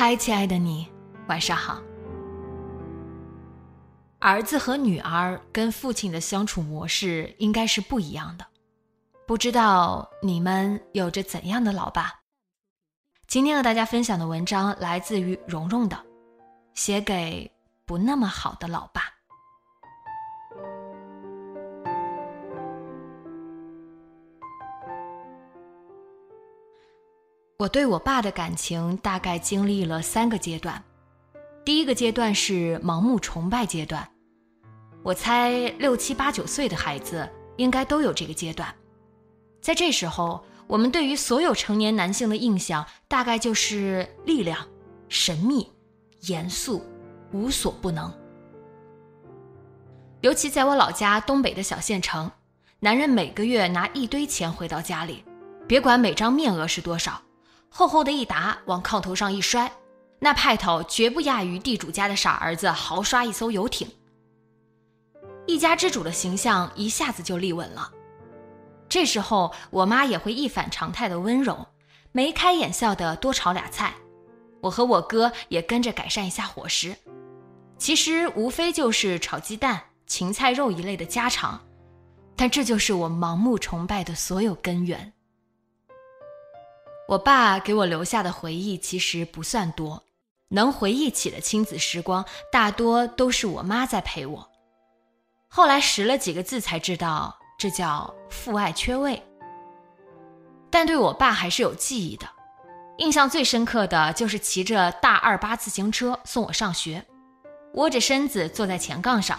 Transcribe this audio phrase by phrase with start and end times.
[0.00, 0.88] 嗨，亲爱的你，
[1.28, 1.78] 晚上好。
[4.18, 8.46] 儿子和女儿跟父亲的相处模式应该是不一样的，
[9.26, 12.14] 不知道你们有着怎样的老爸？
[13.26, 16.02] 今天和大家分享的文章来自于蓉蓉的，
[16.72, 17.52] 写给
[17.84, 19.02] 不那么好的老爸。
[27.60, 30.82] 我对我爸的感情大概经历了三个阶段。
[31.62, 34.08] 第一个阶段是盲目崇拜阶段，
[35.02, 38.74] 我猜六七八九岁的孩子应该都有这个阶段。
[39.60, 44.66] 在这时候，我们对于所有成年男性的印象大概就是力量、
[45.10, 45.70] 神秘、
[46.22, 46.82] 严肃、
[47.30, 48.10] 无所不能。
[50.22, 52.30] 尤其在我老家东北的小县城，
[52.78, 55.22] 男人每个月拿一堆钱回到家里，
[55.68, 57.20] 别管每张面额是多少，
[57.70, 59.72] 厚厚的一沓往炕头上一摔。
[60.22, 63.88] 那派头绝不亚于地主家的傻儿子豪刷一艘游艇。
[65.46, 67.90] 一家之主的形象一下子就立稳了。
[68.86, 71.66] 这时候，我妈也会一反常态的温柔，
[72.12, 73.94] 眉开眼笑的多炒俩菜。
[74.60, 76.94] 我和我哥也跟着改善一下伙食。
[77.78, 81.58] 其实无非就是炒鸡蛋、芹菜肉一类的家常，
[82.36, 85.14] 但这就是我盲目崇拜的所有根源。
[87.10, 90.04] 我爸给我留下的回忆其实不算多。
[90.50, 94.48] 能回忆起的亲子时光，大多都是我妈在陪我。
[95.48, 99.20] 后来识了几个字才知道，这叫父爱缺位。
[100.70, 102.28] 但对我爸还是有记忆的，
[102.98, 107.04] 印象最深刻的就是骑着大二八自行车送我上学，
[107.74, 109.36] 窝着身子坐在前杠上，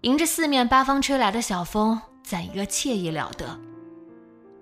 [0.00, 3.67] 迎着四面八方吹来的小风，怎一个惬意了得。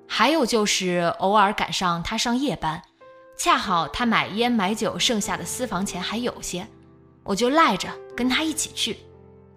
[0.09, 2.83] 还有就是偶尔赶上他上夜班。
[3.37, 6.67] 恰好他买烟买酒剩下的私房钱还有些，
[7.23, 8.99] 我就赖着跟他一起去。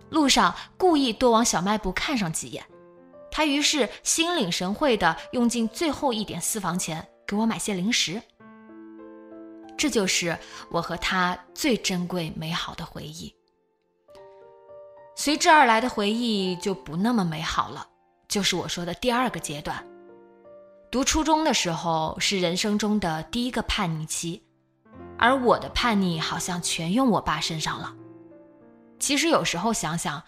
[0.09, 2.65] 路上故意多往小卖部看上几眼，
[3.31, 8.21] 他于是心领神会的用尽最后一点私房钱给我买些零食。
[9.77, 10.37] 这就是
[10.71, 13.33] 我和他最珍贵美好的回忆。
[15.15, 17.87] 随之而来的回忆就不那么美好了，
[18.27, 19.81] 就是我说的第二个阶段。
[20.91, 24.41] 读初中的时候是人生中的第一个叛逆期，
[25.19, 27.93] 而我的叛逆好像全用我爸身上了。
[28.97, 30.23] 其实有时候想想，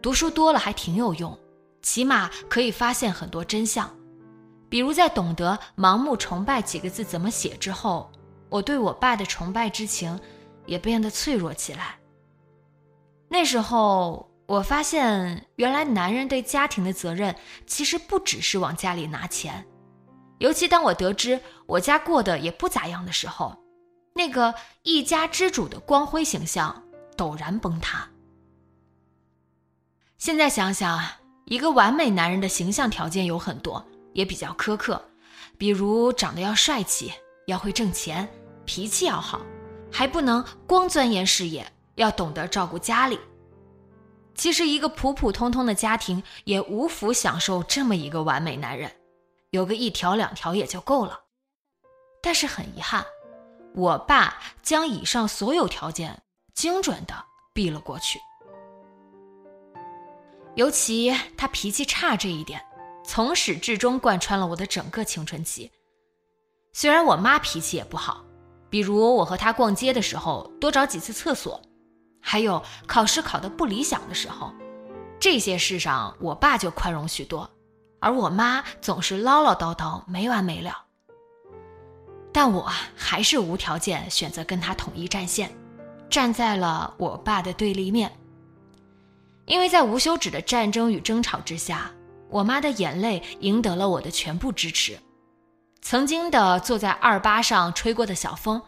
[0.00, 1.38] 读书多了还挺有用，
[1.82, 3.94] 起码可以发现很多真相。
[4.70, 8.10] 比如在懂得“盲目崇拜”几个字怎么写之后，
[8.48, 10.18] 我对我爸的崇拜之情
[10.64, 11.98] 也变得脆弱起来。
[13.28, 19.66] 那时候我发现，原来男人对家庭的责任其实不只是往家里拿钱。
[20.38, 23.56] 尤其当我得知我家过得也不咋样的时候，
[24.14, 26.82] 那个一家之主的光辉形象
[27.16, 28.08] 陡然崩塌。
[30.18, 31.00] 现在想想，
[31.44, 33.84] 一个完美男人的形象条件有很多，
[34.14, 35.02] 也比较苛刻，
[35.58, 37.12] 比如长得要帅气，
[37.46, 38.28] 要会挣钱，
[38.64, 39.40] 脾气要好，
[39.92, 43.18] 还不能光钻研事业，要懂得照顾家里。
[44.34, 48.90] 其实，一个普普通通的家庭也无福享受这么一个完美男人。
[49.56, 51.18] 有个一条两条也就够了，
[52.20, 53.06] 但是很遗憾，
[53.74, 56.22] 我爸将以上所有条件
[56.52, 57.24] 精准的
[57.54, 58.20] 避了过去。
[60.56, 62.62] 尤其他脾气差这一点，
[63.02, 65.72] 从始至终贯穿了我的整个青春期。
[66.74, 68.22] 虽然我妈脾气也不好，
[68.68, 71.58] 比如我和她逛街的时候多找几次厕所，
[72.20, 74.52] 还有考试考得不理想的时候，
[75.18, 77.50] 这些事上我爸就宽容许多。
[77.98, 80.84] 而我妈总是唠唠叨叨没完没了，
[82.32, 85.50] 但我还是无条件选择跟他统一战线，
[86.10, 88.10] 站在了我爸的对立面。
[89.46, 91.90] 因为在无休止的战争与争吵之下，
[92.28, 94.98] 我妈的眼泪赢得了我的全部支持。
[95.80, 98.60] 曾经的坐在二八上吹过的小风，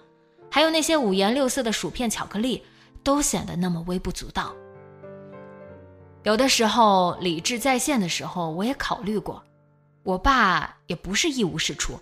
[0.50, 2.64] 还有那些五颜六色的薯片、巧克力，
[3.02, 4.54] 都显得那么微不足道。
[6.28, 9.42] 有的时候理智在线的时候，我也考虑过，
[10.02, 11.98] 我爸也不是一无是处。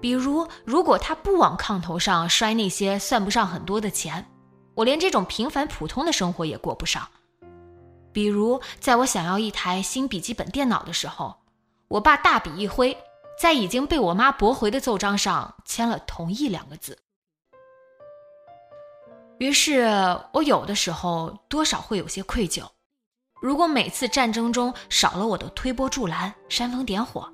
[0.00, 4.26] 比如，如果他不往炕头上摔那些算不上很多的钱，
[4.74, 7.06] 我连这种平凡普通的生活也过不上。
[8.14, 11.36] 比如，在我想要一台新笔记本电脑的时候，
[11.88, 12.96] 我爸大笔一挥，
[13.38, 16.98] 在已经被我妈驳回的奏章上签了同意两个字。
[19.36, 19.84] 于是
[20.32, 22.66] 我有的时候多少会有些愧疚。
[23.44, 27.30] 如果每次战争中少了我的推波助澜、煽风点火，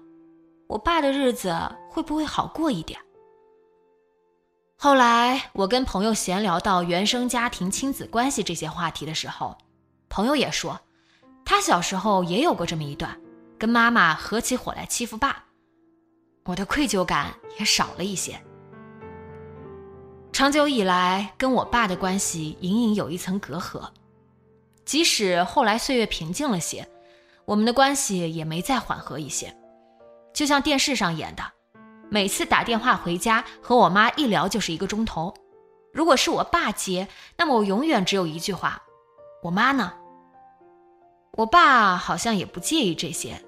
[0.66, 1.56] 我爸的日子
[1.88, 2.98] 会不会好过一点？
[4.76, 9.56] 后来我跟朋友闲聊到原生家庭、亲子关系这些话题的时候，
[10.08, 10.80] 朋友也说，
[11.44, 13.16] 他小时候也有过这么一段，
[13.56, 15.44] 跟妈妈合起伙来欺负爸。
[16.46, 18.36] 我的愧疚感也少了一些。
[20.32, 23.88] 长久以来，跟我爸的关系隐隐有一层隔阂。
[24.90, 26.88] 即使后来岁月平静了些，
[27.44, 29.56] 我们的关系也没再缓和一些。
[30.34, 31.44] 就像电视上演的，
[32.10, 35.32] 每次打电话回家和我妈一聊就是一个钟头。
[35.92, 37.06] 如果是我爸接，
[37.36, 38.82] 那么我永远只有一句话
[39.44, 39.92] ：“我妈呢？”
[41.38, 43.40] 我爸好像也不介意这些，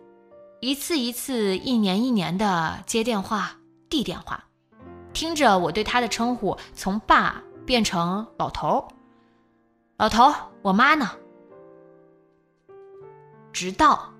[0.60, 3.56] 一次一次、一年一年的接电话、
[3.90, 4.44] 递电话，
[5.12, 8.86] 听着我对他的称呼从爸变成老头。
[9.98, 11.10] 老头，我妈呢？
[13.52, 14.12] 直到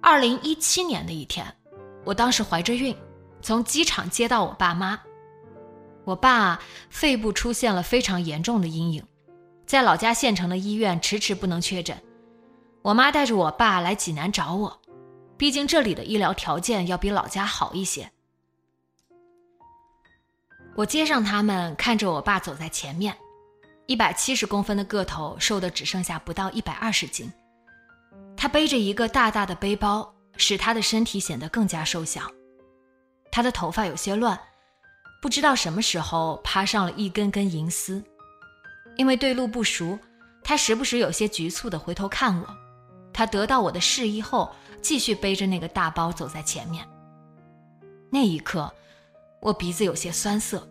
[0.00, 1.46] 二零一七年的一天，
[2.04, 2.94] 我当时怀着孕，
[3.40, 5.00] 从机场接到我爸妈。
[6.04, 9.04] 我爸肺部出现了非常严重的阴影，
[9.66, 11.96] 在老家县城的医院迟迟不能确诊。
[12.82, 14.80] 我妈带着我爸来济南找我，
[15.36, 18.10] 毕竟这里的医疗条件要比老家好一些。
[20.74, 23.14] 我接上他们，看着我爸走在前面，
[23.86, 27.30] 一百七十公分的个头，瘦的只剩下不到一百二十斤。
[28.40, 32.22] 他背着一个大大的背包，使他的身体显得更加瘦小。
[33.30, 34.40] 他的头发有些乱，
[35.20, 38.02] 不知道什么时候趴上了一根根银丝。
[38.96, 39.98] 因为对路不熟，
[40.42, 42.46] 他时不时有些局促地回头看我。
[43.12, 44.50] 他得到我的示意后，
[44.80, 46.82] 继续背着那个大包走在前面。
[48.10, 48.72] 那一刻，
[49.40, 50.66] 我鼻子有些酸涩，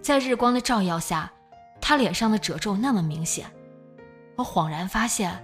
[0.00, 1.30] 在日光的照耀下，
[1.78, 3.44] 他脸上的褶皱那么明显，
[4.36, 5.42] 我恍然发现。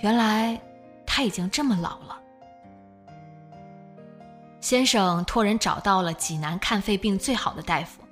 [0.00, 0.60] 原来
[1.06, 2.18] 他已经这么老了。
[4.60, 8.02] 先生托人找到了济南看肺病最好的大夫，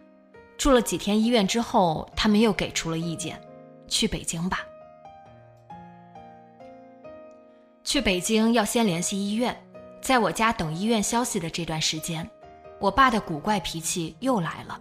[0.56, 3.40] 住了几天医院之后，他们又给出了意见，
[3.88, 4.60] 去北京吧。
[7.82, 9.56] 去北京要先联系医院，
[10.00, 12.28] 在我家等医院消息的这段时间，
[12.80, 14.80] 我爸的古怪脾气又来了，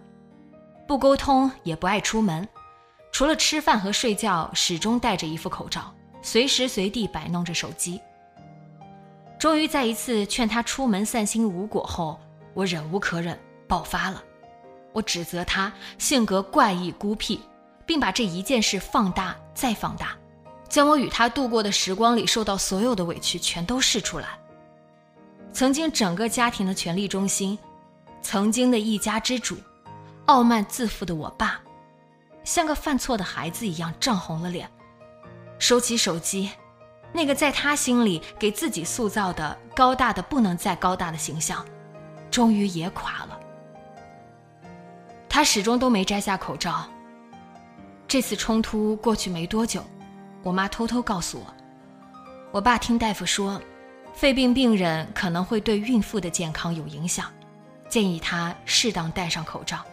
[0.86, 2.48] 不沟通也不爱出门，
[3.12, 5.92] 除了吃饭和睡觉，始终戴着一副口罩。
[6.26, 8.00] 随时随地摆弄着手机。
[9.38, 12.18] 终于在一次劝他出门散心无果后，
[12.52, 14.20] 我忍无可忍，爆发了。
[14.92, 17.40] 我指责他性格怪异孤僻，
[17.86, 20.16] 并把这一件事放大再放大，
[20.68, 24.30] 将我与他度过的时光里受到所有的委屈全都试出来。
[25.52, 27.56] 曾经整个家庭的权力中心，
[28.20, 29.56] 曾经的一家之主，
[30.24, 31.60] 傲慢自负的我爸，
[32.42, 34.68] 像个犯错的孩子一样涨红了脸。
[35.58, 36.50] 收起手机，
[37.12, 41.64] 那个在他心里给自己塑造的高大的不能再高大的形象，
[42.30, 43.40] 终于也垮了。
[45.28, 46.86] 他始终都没摘下口罩。
[48.08, 49.82] 这次冲突过去没多久，
[50.42, 51.54] 我妈偷偷告诉我，
[52.52, 53.60] 我爸听大夫说，
[54.14, 57.26] 肺病病人可能会对孕妇的健康有影响，
[57.88, 59.84] 建议他适当戴上口罩。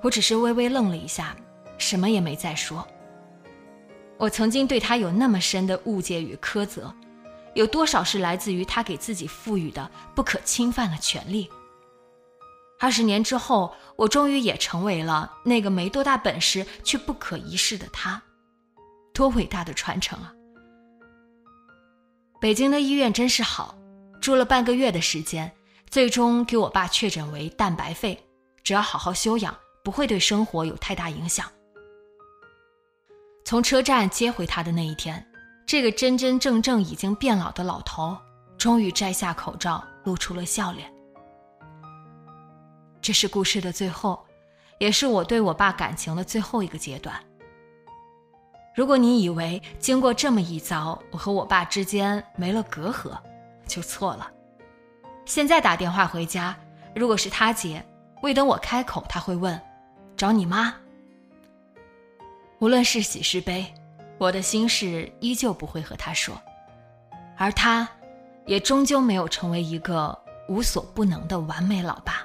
[0.00, 1.36] 我只是微微愣了一下，
[1.76, 2.86] 什么也没再说。
[4.18, 6.94] 我曾经对他有那么深的误解与苛责，
[7.54, 11.50] 有多少是来自于他给自己赋予的不可侵犯的权利？
[12.78, 18.20] 二十年之后，我终于也成为了那个没多大本事却不可一世的他，
[19.12, 20.32] 多伟大的传承啊！
[22.40, 23.76] 北京的医院真是好，
[24.20, 25.52] 住了半个月的时间，
[25.90, 28.20] 最终给我爸确诊为蛋白肺，
[28.64, 31.48] 只要好好休养，不会对生活有太大影响。
[33.44, 35.24] 从车站接回他的那一天，
[35.66, 38.16] 这个真真正正已经变老的老头，
[38.56, 40.90] 终于摘下口罩，露出了笑脸。
[43.00, 44.24] 这是故事的最后，
[44.78, 47.14] 也是我对我爸感情的最后一个阶段。
[48.74, 53.18] 如果你以为经过这么一遭，我和我爸之间没了隔阂，
[53.66, 54.30] 就错了。
[55.26, 56.56] 现在打电话回家，
[56.94, 57.84] 如果是他接，
[58.22, 59.60] 未等我开口，他会问
[60.16, 60.74] ：“找你妈。”
[62.62, 63.66] 无论是喜是悲，
[64.18, 66.40] 我的心事依旧不会和他说，
[67.36, 67.88] 而他，
[68.46, 70.16] 也终究没有成为一个
[70.48, 72.24] 无所不能的完美老爸。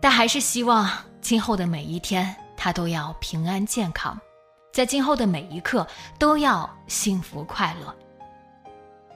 [0.00, 0.88] 但还是希望
[1.20, 2.32] 今后的每一天。
[2.56, 4.20] 他都要平安健康，
[4.72, 5.86] 在今后的每一刻
[6.18, 7.94] 都要幸福快乐。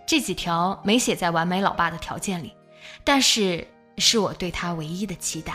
[0.06, 2.54] 这几条没写在完美老爸的条件里，
[3.02, 3.66] 但是
[3.98, 5.54] 是我对他唯一的期待。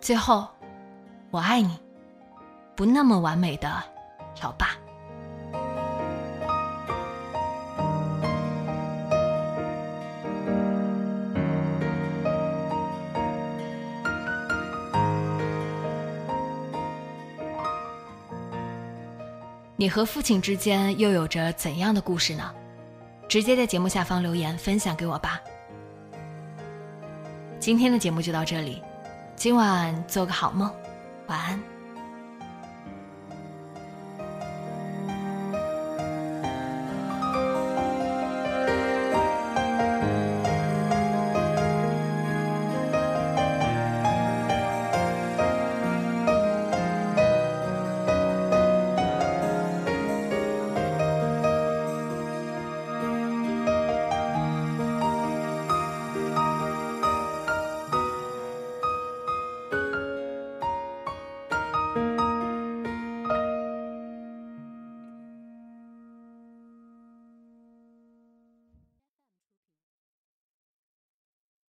[0.00, 0.48] 最后，
[1.30, 1.78] 我爱你，
[2.74, 3.70] 不那么完美的
[4.42, 4.70] 老爸。
[19.76, 22.52] 你和父亲之间又有着怎样的故事呢？
[23.28, 25.38] 直接在节目下方留言分享给我吧。
[27.60, 28.82] 今天的节目就到这里，
[29.36, 30.72] 今晚做个好梦，
[31.28, 31.77] 晚安。